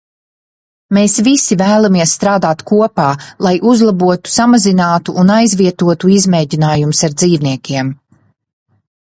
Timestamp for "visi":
1.25-1.57